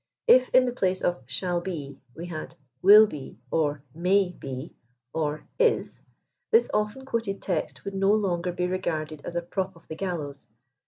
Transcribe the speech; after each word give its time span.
If 0.25 0.49
in 0.49 0.65
the 0.65 0.71
place 0.73 1.03
of" 1.03 1.21
shall 1.27 1.61
be" 1.61 1.99
we 2.15 2.25
had" 2.25 2.55
will 2.81 3.05
be" 3.05 3.37
or" 3.51 3.83
may 4.07 4.29
be," 4.31 4.73
or" 5.13 5.47
is," 5.75 6.01
this 6.49 6.71
often 6.73 7.05
quoted 7.05 7.39
text 7.39 7.85
would 7.85 7.93
no 7.93 8.11
longer 8.11 8.51
be 8.51 8.65
regarded 8.65 9.21
as 9.23 9.35
a 9.35 9.43
prop 9.43 9.75
of 9.75 9.87
the 9.89 9.95
gallows. 9.95 10.47